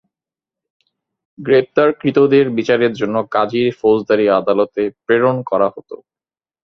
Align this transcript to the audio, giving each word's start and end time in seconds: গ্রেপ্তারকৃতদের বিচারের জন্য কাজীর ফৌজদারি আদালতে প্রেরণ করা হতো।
গ্রেপ্তারকৃতদের 1.39 2.45
বিচারের 2.57 2.93
জন্য 2.93 3.15
কাজীর 3.31 3.67
ফৌজদারি 3.79 4.25
আদালতে 4.39 4.81
প্রেরণ 5.05 5.35
করা 5.45 5.67
হতো। 5.75 5.95